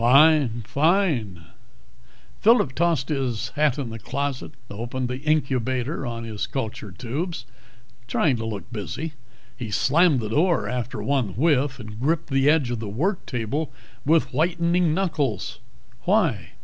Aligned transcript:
"Fine, 0.01 0.63
fine." 0.65 1.43
Phillip 2.39 2.73
tossed 2.73 3.09
his 3.09 3.49
hat 3.49 3.77
in 3.77 3.91
the 3.91 3.99
closet, 3.99 4.53
opened 4.67 5.09
the 5.09 5.19
incubator 5.19 6.07
on 6.07 6.23
his 6.23 6.47
culture 6.47 6.91
tubes, 6.91 7.45
trying 8.07 8.35
to 8.37 8.45
look 8.47 8.73
busy. 8.73 9.13
He 9.55 9.69
slammed 9.69 10.19
the 10.21 10.29
door 10.29 10.67
after 10.67 11.03
one 11.03 11.35
whiff 11.37 11.77
and 11.79 11.99
gripped 11.99 12.31
the 12.31 12.49
edge 12.49 12.71
of 12.71 12.79
the 12.79 12.89
work 12.89 13.27
table 13.27 13.71
with 14.03 14.33
whitening 14.33 14.95
knuckles. 14.95 15.59
"Why?" 16.05 16.53